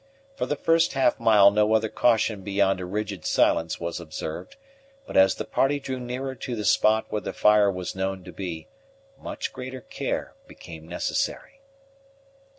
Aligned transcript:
For 0.35 0.47
the 0.47 0.55
first 0.55 0.93
half 0.93 1.19
mile 1.19 1.51
no 1.51 1.75
other 1.75 1.87
caution 1.87 2.41
beyond 2.41 2.79
a 2.79 2.85
rigid 2.85 3.23
silence 3.23 3.79
was 3.79 3.99
observed; 3.99 4.55
but 5.05 5.15
as 5.15 5.35
the 5.35 5.45
party 5.45 5.79
drew 5.79 5.99
nearer 5.99 6.33
to 6.33 6.55
the 6.55 6.65
spot 6.65 7.05
where 7.09 7.21
the 7.21 7.33
fire 7.33 7.69
was 7.69 7.93
known 7.93 8.23
to 8.23 8.31
be, 8.31 8.67
much 9.19 9.53
greater 9.53 9.81
care 9.81 10.33
became 10.47 10.87
necessary. 10.87 11.61